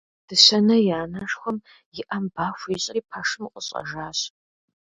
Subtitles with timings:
[0.27, 1.57] Дыщэнэ и анэшхуэм
[1.99, 4.19] и Ӏэм ба хуищӀри, пэшым къыщӀэжащ.